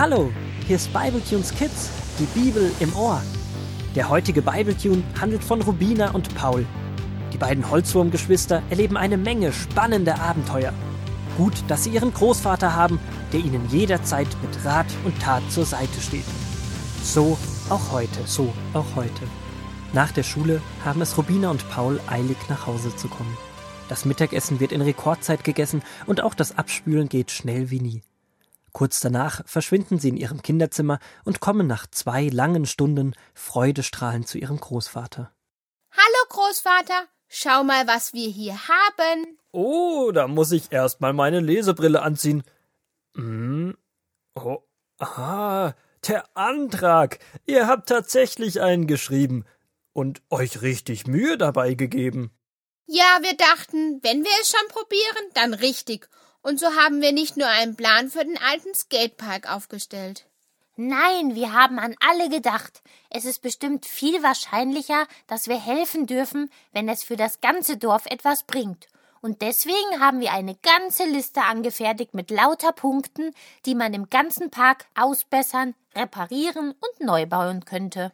[0.00, 0.32] Hallo,
[0.66, 3.20] hier ist Bibletunes Kids, die Bibel im Ohr.
[3.94, 6.64] Der heutige Bibletune handelt von Rubina und Paul.
[7.34, 10.72] Die beiden Holzwurmgeschwister erleben eine Menge spannender Abenteuer.
[11.36, 12.98] Gut, dass sie ihren Großvater haben,
[13.34, 16.24] der ihnen jederzeit mit Rat und Tat zur Seite steht.
[17.02, 17.36] So
[17.68, 19.26] auch heute, so auch heute.
[19.92, 23.36] Nach der Schule haben es Rubina und Paul eilig nach Hause zu kommen.
[23.90, 28.02] Das Mittagessen wird in Rekordzeit gegessen und auch das Abspülen geht schnell wie nie.
[28.72, 34.38] Kurz danach verschwinden sie in ihrem Kinderzimmer und kommen nach zwei langen Stunden freudestrahlend zu
[34.38, 35.32] ihrem Großvater.
[35.92, 39.38] Hallo Großvater, schau mal, was wir hier haben.
[39.52, 42.44] Oh, da muss ich erst mal meine Lesebrille anziehen.
[43.16, 43.76] Hm.
[44.34, 44.58] Oh,
[45.00, 45.72] ah,
[46.06, 47.18] der Antrag.
[47.46, 49.44] Ihr habt tatsächlich einen geschrieben
[49.92, 52.30] und euch richtig Mühe dabei gegeben.
[52.86, 56.08] Ja, wir dachten, wenn wir es schon probieren, dann richtig.
[56.42, 60.26] Und so haben wir nicht nur einen Plan für den alten Skatepark aufgestellt.
[60.76, 62.82] Nein, wir haben an alle gedacht.
[63.10, 68.06] Es ist bestimmt viel wahrscheinlicher, dass wir helfen dürfen, wenn es für das ganze Dorf
[68.06, 68.86] etwas bringt.
[69.20, 73.34] Und deswegen haben wir eine ganze Liste angefertigt mit lauter Punkten,
[73.66, 78.12] die man im ganzen Park ausbessern, reparieren und neu bauen könnte.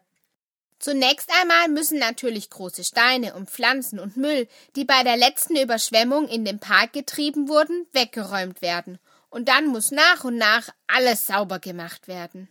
[0.79, 4.47] Zunächst einmal müssen natürlich große Steine und Pflanzen und Müll,
[4.77, 8.99] die bei der letzten Überschwemmung in den Park getrieben wurden, weggeräumt werden.
[9.31, 12.49] Und dann muss nach und nach alles sauber gemacht werden.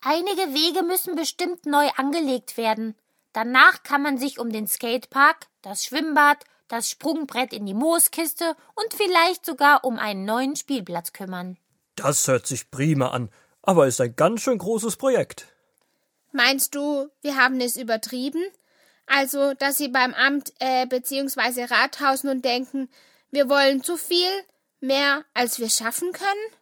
[0.00, 2.94] Einige Wege müssen bestimmt neu angelegt werden.
[3.32, 8.94] Danach kann man sich um den Skatepark, das Schwimmbad, das Sprungbrett in die Mooskiste und
[8.94, 11.56] vielleicht sogar um einen neuen Spielplatz kümmern.
[11.96, 13.30] Das hört sich prima an,
[13.62, 15.48] aber ist ein ganz schön großes Projekt.
[16.38, 18.44] Meinst du, wir haben es übertrieben?
[19.06, 21.64] Also, dass sie beim Amt äh, bzw.
[21.64, 22.88] Rathaus nun denken,
[23.32, 24.30] wir wollen zu viel,
[24.78, 26.52] mehr als wir schaffen können?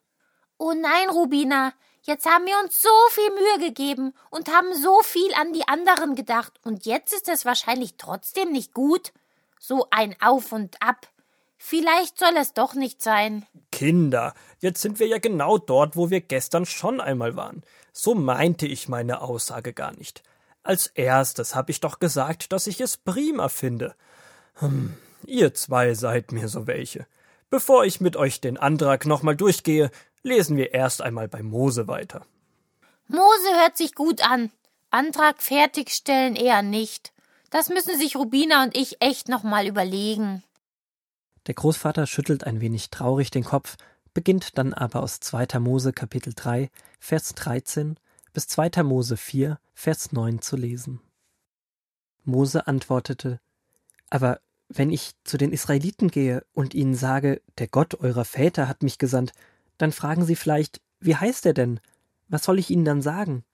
[0.57, 1.75] Oh nein, Rubina,
[2.05, 6.15] jetzt haben wir uns so viel Mühe gegeben und haben so viel an die anderen
[6.15, 9.13] gedacht, und jetzt ist es wahrscheinlich trotzdem nicht gut.
[9.61, 11.07] So ein Auf und Ab.
[11.59, 13.47] Vielleicht soll es doch nicht sein.
[13.73, 17.63] Kinder, jetzt sind wir ja genau dort, wo wir gestern schon einmal waren.
[17.99, 20.23] So meinte ich meine Aussage gar nicht.
[20.63, 23.95] Als erstes habe ich doch gesagt, dass ich es prima finde.
[24.57, 27.07] Hm, ihr zwei seid mir so welche.
[27.49, 29.91] Bevor ich mit euch den Antrag nochmal durchgehe,
[30.23, 32.27] lesen wir erst einmal bei Mose weiter.
[33.09, 34.51] Mose hört sich gut an.
[34.91, 37.15] Antrag fertigstellen eher nicht.
[37.49, 40.43] Das müssen sich Rubina und ich echt nochmal überlegen.
[41.47, 43.79] Der Großvater schüttelt ein wenig traurig den Kopf,
[44.17, 45.59] beginnt dann aber aus 2.
[45.59, 47.99] Mose Kapitel 3, Vers 13
[48.33, 48.83] bis 2.
[48.83, 51.03] Mose 4, Vers 9 zu lesen.
[52.25, 53.41] Mose antwortete,
[54.09, 54.41] Aber
[54.71, 58.97] wenn ich zu den Israeliten gehe und ihnen sage, der Gott eurer Väter hat mich
[58.97, 59.35] gesandt,
[59.77, 61.79] dann fragen sie vielleicht, wie heißt er denn?
[62.29, 63.45] Was soll ich ihnen dann sagen?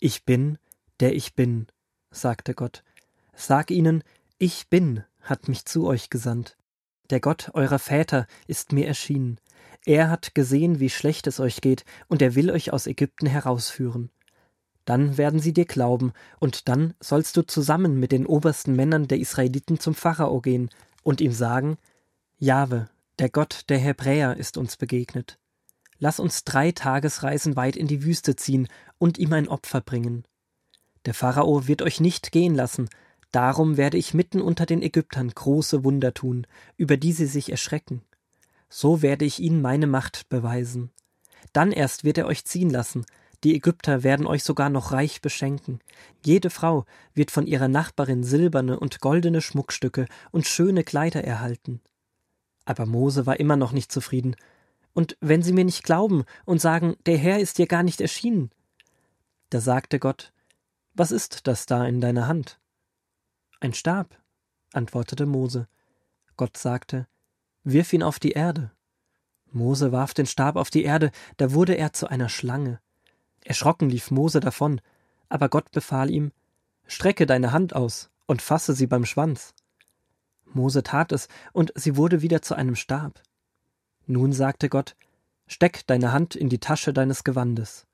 [0.00, 0.58] Ich bin,
[1.00, 1.66] der ich bin,
[2.10, 2.84] sagte Gott.
[3.34, 4.04] Sag ihnen,
[4.36, 6.58] ich bin, hat mich zu euch gesandt.
[7.08, 9.38] Der Gott eurer Väter ist mir erschienen.
[9.86, 14.10] Er hat gesehen, wie schlecht es euch geht, und er will euch aus Ägypten herausführen.
[14.84, 19.18] Dann werden sie dir glauben, und dann sollst du zusammen mit den obersten Männern der
[19.18, 20.70] Israeliten zum Pharao gehen
[21.02, 21.78] und ihm sagen,
[22.36, 22.88] Jahwe,
[23.18, 25.38] der Gott der Hebräer ist uns begegnet.
[25.98, 30.24] Lass uns drei Tagesreisen weit in die Wüste ziehen und ihm ein Opfer bringen.
[31.06, 32.88] Der Pharao wird euch nicht gehen lassen,
[33.36, 36.46] Darum werde ich mitten unter den Ägyptern große Wunder tun,
[36.78, 38.00] über die sie sich erschrecken.
[38.68, 40.90] So werde ich ihnen meine Macht beweisen.
[41.52, 43.06] Dann erst wird er euch ziehen lassen,
[43.44, 45.80] die Ägypter werden euch sogar noch reich beschenken.
[46.24, 46.84] Jede Frau
[47.14, 51.80] wird von ihrer Nachbarin silberne und goldene Schmuckstücke und schöne Kleider erhalten.
[52.64, 54.36] Aber Mose war immer noch nicht zufrieden.
[54.94, 58.50] Und wenn sie mir nicht glauben und sagen, der Herr ist dir gar nicht erschienen?
[59.50, 60.32] Da sagte Gott,
[60.94, 62.58] Was ist das da in deiner Hand?
[63.60, 64.18] Ein Stab,
[64.72, 65.68] antwortete Mose.
[66.36, 67.06] Gott sagte,
[67.68, 68.70] Wirf ihn auf die Erde.
[69.50, 72.78] Mose warf den Stab auf die Erde, da wurde er zu einer Schlange.
[73.44, 74.80] Erschrocken lief Mose davon,
[75.28, 76.30] aber Gott befahl ihm,
[76.86, 79.52] Strecke deine Hand aus und fasse sie beim Schwanz.
[80.44, 83.20] Mose tat es, und sie wurde wieder zu einem Stab.
[84.06, 84.94] Nun sagte Gott,
[85.48, 87.88] Steck deine Hand in die Tasche deines Gewandes.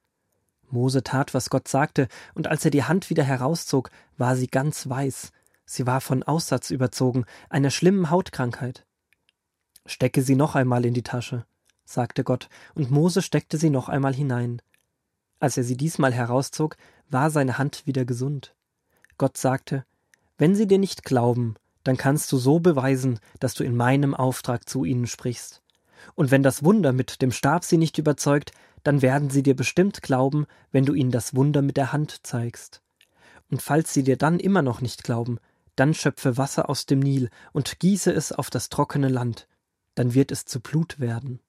[0.69, 4.87] Mose tat, was Gott sagte, und als er die Hand wieder herauszog, war sie ganz
[4.87, 5.33] weiß,
[5.65, 8.85] Sie war von Aussatz überzogen, einer schlimmen Hautkrankheit.
[9.87, 11.45] Stecke sie noch einmal in die Tasche,
[11.85, 14.63] sagte Gott, und Mose steckte sie noch einmal hinein.
[15.41, 16.77] Als er sie diesmal herauszog,
[17.09, 18.55] war seine Hand wieder gesund.
[19.19, 19.85] Gott sagte,
[20.39, 24.69] wenn sie dir nicht glauben, dann kannst du so beweisen, dass du in meinem Auftrag
[24.69, 25.63] zu ihnen sprichst.
[26.15, 28.53] Und wenn das Wunder mit dem Stab sie nicht überzeugt,
[28.83, 32.83] dann werden sie dir bestimmt glauben, wenn du ihnen das Wunder mit der Hand zeigst.
[33.51, 35.39] Und falls sie dir dann immer noch nicht glauben,
[35.77, 39.47] dann schöpfe Wasser aus dem Nil und gieße es auf das trockene Land,
[39.95, 41.41] dann wird es zu Blut werden.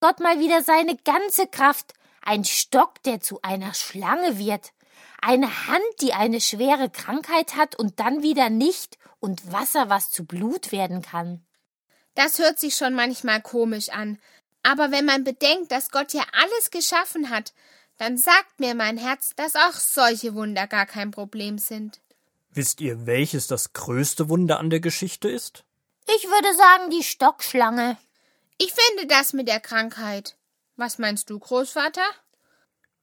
[0.00, 4.72] Gott mal wieder seine ganze Kraft, ein Stock, der zu einer Schlange wird,
[5.20, 10.24] eine Hand, die eine schwere Krankheit hat und dann wieder nicht, und Wasser, was zu
[10.24, 11.44] Blut werden kann.
[12.14, 14.18] Das hört sich schon manchmal komisch an,
[14.62, 17.52] aber wenn man bedenkt, dass Gott ja alles geschaffen hat,
[17.98, 22.00] dann sagt mir mein Herz, dass auch solche Wunder gar kein Problem sind.
[22.56, 25.64] Wisst ihr, welches das größte Wunder an der Geschichte ist?
[26.06, 27.98] Ich würde sagen, die Stockschlange.
[28.56, 30.36] Ich finde das mit der Krankheit.
[30.76, 32.00] Was meinst du, Großvater?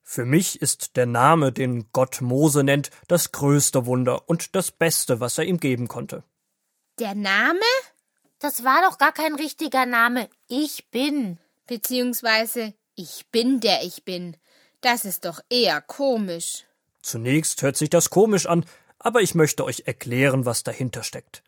[0.02, 5.20] Für mich ist der Name, den Gott Mose nennt, das größte Wunder und das Beste,
[5.20, 6.24] was er ihm geben konnte.
[6.98, 7.60] Der Name?
[8.40, 10.30] Das war doch gar kein richtiger Name.
[10.48, 11.38] Ich bin.
[11.68, 14.36] Beziehungsweise ich bin der ich bin.
[14.82, 16.66] Das ist doch eher komisch.
[17.04, 18.66] Zunächst hört sich das komisch an,
[19.04, 21.44] aber ich möchte euch erklären, was dahinter steckt.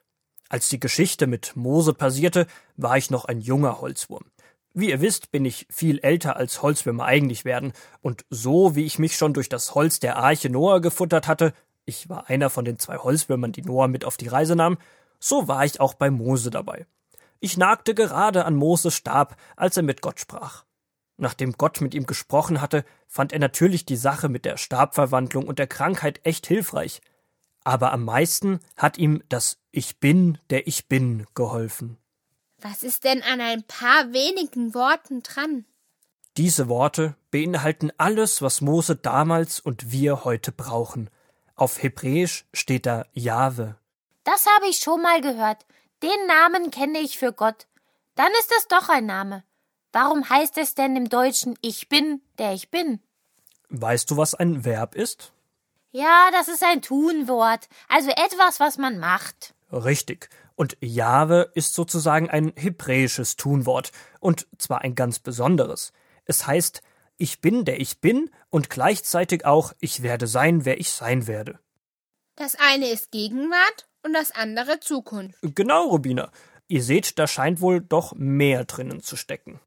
[0.50, 2.46] Als die Geschichte mit Mose passierte,
[2.78, 4.26] war ich noch ein junger Holzwurm.
[4.74, 9.00] Wie ihr wisst, bin ich viel älter als Holzwürmer eigentlich werden, und so wie ich
[9.00, 11.54] mich schon durch das Holz der Arche Noah gefuttert hatte,
[11.86, 14.78] ich war einer von den zwei Holzwürmern, die Noah mit auf die Reise nahm,
[15.20, 16.86] so war ich auch bei Mose dabei.
[17.40, 20.66] Ich nagte gerade an Moses Stab, als er mit Gott sprach.
[21.18, 25.60] Nachdem Gott mit ihm gesprochen hatte, fand er natürlich die Sache mit der Stabverwandlung und
[25.60, 27.02] der Krankheit echt hilfreich.
[27.66, 31.98] Aber am meisten hat ihm das Ich bin, der ich bin geholfen.
[32.60, 35.66] Was ist denn an ein paar wenigen Worten dran?
[36.38, 41.10] Diese Worte beinhalten alles, was Mose damals und wir heute brauchen.
[41.56, 43.78] Auf Hebräisch steht da Jahwe.
[44.24, 45.66] Das habe ich schon mal gehört.
[46.04, 47.68] Den Namen kenne ich für Gott.
[48.16, 49.44] Dann ist es doch ein Name.
[49.92, 53.00] Warum heißt es denn im Deutschen Ich bin, der ich bin?
[53.70, 55.32] Weißt du, was ein Verb ist?
[55.96, 59.56] Ja, das ist ein Tunwort, also etwas, was man macht.
[59.72, 60.30] Richtig.
[60.56, 65.94] Und Jahwe ist sozusagen ein hebräisches Tunwort, und zwar ein ganz besonderes.
[66.26, 66.82] Es heißt,
[67.16, 71.60] ich bin, der ich bin, und gleichzeitig auch, ich werde sein, wer ich sein werde.
[72.36, 75.40] Das eine ist Gegenwart und das andere Zukunft.
[75.44, 76.30] Genau, Rubina.
[76.68, 79.62] Ihr seht, da scheint wohl doch mehr drinnen zu stecken.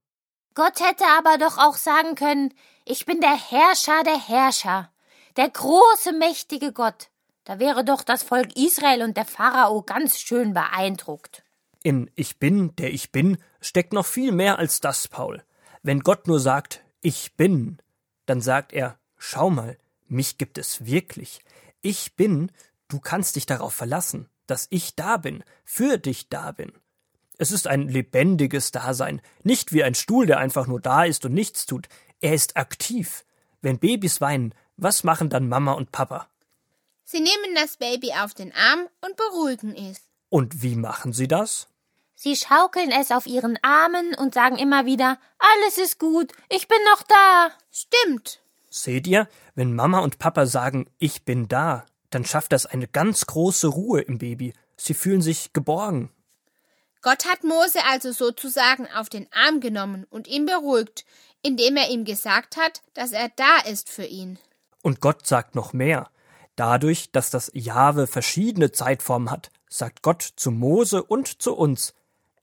[0.52, 2.52] Gott hätte aber doch auch sagen können,
[2.84, 4.90] ich bin der Herrscher der Herrscher,
[5.38, 7.11] der große, mächtige Gott.
[7.44, 11.44] Da wäre doch das Volk Israel und der Pharao ganz schön beeindruckt.
[11.82, 15.43] In Ich bin, der ich bin, steckt noch viel mehr als das, Paul.
[15.82, 17.79] Wenn Gott nur sagt, ich bin,
[18.26, 21.41] dann sagt er, schau mal, mich gibt es wirklich.
[21.82, 22.50] Ich bin,
[22.88, 26.73] du kannst dich darauf verlassen, dass ich da bin, für dich da bin.
[27.38, 31.32] Es ist ein lebendiges Dasein, nicht wie ein Stuhl, der einfach nur da ist und
[31.32, 31.88] nichts tut.
[32.20, 33.25] Er ist aktiv.
[33.61, 36.28] Wenn Babys weinen, was machen dann Mama und Papa?
[37.04, 40.00] Sie nehmen das Baby auf den Arm und beruhigen es.
[40.30, 41.69] Und wie machen sie das?
[42.14, 46.78] Sie schaukeln es auf ihren Armen und sagen immer wieder Alles ist gut, ich bin
[46.92, 47.50] noch da.
[47.70, 48.40] Stimmt.
[48.70, 53.26] Seht ihr, wenn Mama und Papa sagen Ich bin da, dann schafft das eine ganz
[53.26, 54.52] große Ruhe im Baby.
[54.76, 56.10] Sie fühlen sich geborgen.
[57.03, 61.05] Gott hat Mose also sozusagen auf den Arm genommen und ihn beruhigt,
[61.43, 64.38] indem er ihm gesagt hat, dass er da ist für ihn.
[64.82, 66.11] Und Gott sagt noch mehr.
[66.56, 71.94] Dadurch, dass das Jahwe verschiedene Zeitformen hat, sagt Gott zu Mose und zu uns,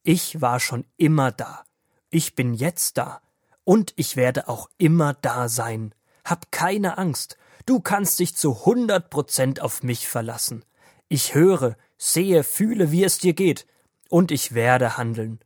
[0.03, 1.63] ich war schon immer da.
[2.09, 3.21] Ich bin jetzt da.
[3.63, 5.93] Und ich werde auch immer da sein.
[6.23, 7.37] Hab keine Angst.
[7.65, 10.63] Du kannst dich zu hundert Prozent auf mich verlassen.
[11.07, 13.65] Ich höre, sehe, fühle, wie es dir geht
[14.09, 15.39] und ich werde handeln.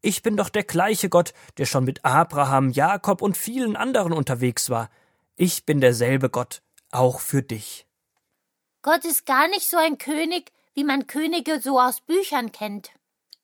[0.00, 4.70] Ich bin doch der gleiche Gott, der schon mit Abraham, Jakob und vielen anderen unterwegs
[4.70, 4.90] war.
[5.40, 7.86] Ich bin derselbe Gott, auch für dich.
[8.82, 12.90] Gott ist gar nicht so ein König, wie man Könige so aus Büchern kennt.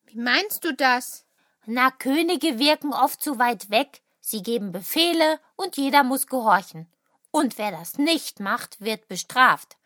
[0.07, 1.25] Wie meinst du das?
[1.67, 6.89] Na, Könige wirken oft zu weit weg, sie geben Befehle und jeder muss gehorchen.
[7.31, 9.77] Und wer das nicht macht, wird bestraft.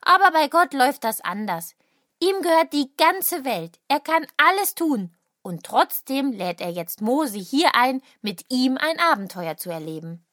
[0.00, 1.74] Aber bei Gott läuft das anders.
[2.20, 3.80] Ihm gehört die ganze Welt.
[3.88, 5.12] Er kann alles tun.
[5.42, 10.24] Und trotzdem lädt er jetzt Mose hier ein, mit ihm ein Abenteuer zu erleben.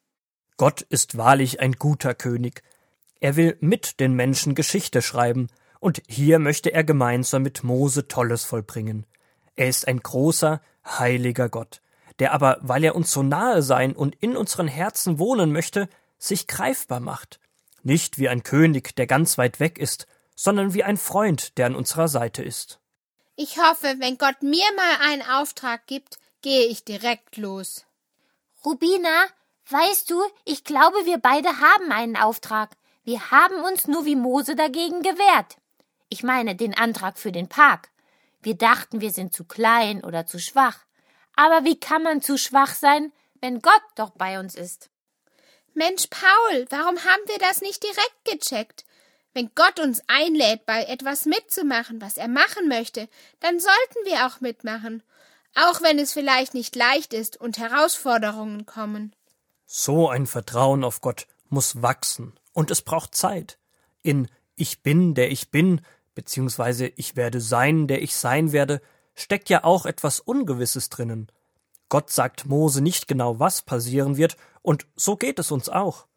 [0.58, 2.64] Gott ist wahrlich ein guter König.
[3.20, 5.48] Er will mit den Menschen Geschichte schreiben,
[5.80, 9.06] und hier möchte er gemeinsam mit Mose Tolles vollbringen.
[9.56, 11.82] Er ist ein großer, heiliger Gott,
[12.20, 16.48] der aber, weil er uns so nahe sein und in unseren Herzen wohnen möchte, sich
[16.48, 17.40] greifbar macht.
[17.84, 21.76] Nicht wie ein König, der ganz weit weg ist, sondern wie ein Freund, der an
[21.76, 22.80] unserer Seite ist.
[23.36, 27.86] Ich hoffe, wenn Gott mir mal einen Auftrag gibt, gehe ich direkt los.
[28.66, 29.26] Rubina,
[29.70, 32.72] weißt du, ich glaube, wir beide haben einen Auftrag.
[33.04, 35.58] Wir haben uns nur wie Mose dagegen gewehrt.
[36.10, 37.90] Ich meine den Antrag für den Park.
[38.42, 40.80] Wir dachten, wir sind zu klein oder zu schwach.
[41.36, 44.90] Aber wie kann man zu schwach sein, wenn Gott doch bei uns ist?
[45.74, 48.86] Mensch, Paul, warum haben wir das nicht direkt gecheckt?
[49.34, 53.10] Wenn Gott uns einlädt, bei etwas mitzumachen, was er machen möchte,
[53.42, 55.04] dann sollten wir auch mitmachen,
[55.56, 59.14] auch wenn es vielleicht nicht leicht ist und Herausforderungen kommen.
[59.78, 63.60] So ein Vertrauen auf Gott muss wachsen, und es braucht Zeit.
[64.04, 65.82] In Ich bin, der ich bin,
[66.14, 68.82] beziehungsweise Ich werde sein, der ich sein werde,
[69.16, 71.30] steckt ja auch etwas Ungewisses drinnen.
[71.90, 76.08] Gott sagt Mose nicht genau, was passieren wird, und so geht es uns auch.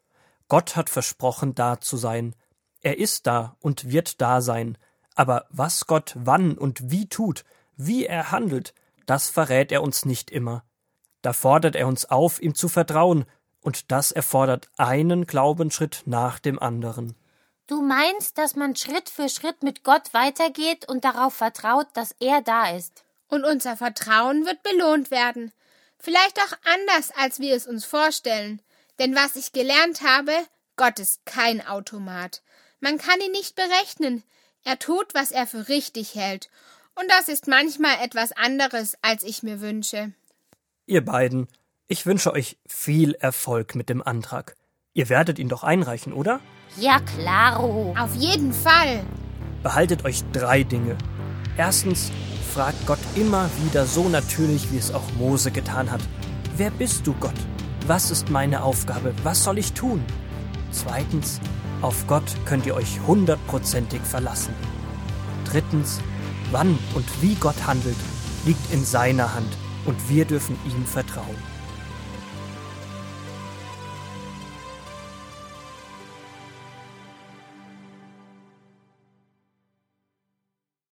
[0.47, 2.37] Gott hat versprochen, da zu sein,
[2.79, 4.77] er ist da und wird da sein,
[5.15, 7.43] aber was Gott wann und wie tut,
[7.75, 8.73] wie er handelt,
[9.05, 10.63] das verrät er uns nicht immer.
[11.21, 13.25] Da fordert er uns auf, ihm zu vertrauen,
[13.61, 17.15] und das erfordert einen Glaubensschritt nach dem anderen.
[17.67, 22.41] Du meinst, dass man Schritt für Schritt mit Gott weitergeht und darauf vertraut, dass er
[22.41, 23.03] da ist.
[23.27, 25.51] Und unser Vertrauen wird belohnt werden.
[25.99, 28.61] Vielleicht auch anders, als wir es uns vorstellen.
[28.97, 30.31] Denn was ich gelernt habe,
[30.77, 32.41] Gott ist kein Automat.
[32.79, 34.23] Man kann ihn nicht berechnen.
[34.63, 36.49] Er tut, was er für richtig hält.
[36.95, 40.11] Und das ist manchmal etwas anderes, als ich mir wünsche.
[40.85, 41.47] Ihr beiden,
[41.89, 44.55] ich wünsche euch viel Erfolg mit dem Antrag.
[44.93, 46.39] Ihr werdet ihn doch einreichen, oder?
[46.77, 47.95] Ja, klaro.
[47.97, 49.03] Auf jeden Fall.
[49.63, 50.95] Behaltet euch drei Dinge.
[51.57, 52.11] Erstens,
[52.53, 56.01] fragt Gott immer wieder so natürlich, wie es auch Mose getan hat.
[56.55, 57.33] Wer bist du, Gott?
[57.87, 59.13] Was ist meine Aufgabe?
[59.23, 60.05] Was soll ich tun?
[60.71, 61.41] Zweitens,
[61.81, 64.53] auf Gott könnt ihr euch hundertprozentig verlassen.
[65.45, 66.01] Drittens,
[66.51, 67.97] wann und wie Gott handelt,
[68.45, 71.58] liegt in seiner Hand und wir dürfen ihm vertrauen.